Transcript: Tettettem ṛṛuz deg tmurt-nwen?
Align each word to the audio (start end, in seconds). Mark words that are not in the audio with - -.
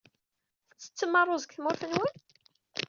Tettettem 0.71 1.13
ṛṛuz 1.21 1.43
deg 1.45 1.53
tmurt-nwen? 1.55 2.15